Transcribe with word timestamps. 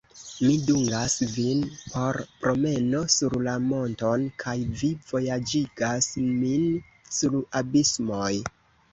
Mi 0.43 0.53
dungas 0.67 1.15
vin 1.31 1.59
por 1.81 2.17
promeno 2.45 3.01
sur 3.15 3.35
la 3.47 3.53
monton, 3.65 4.23
kaj 4.43 4.55
vi 4.79 4.89
vojaĝigas 5.11 6.07
min 6.39 6.65
sur 7.19 7.37
abismoj! 7.61 8.31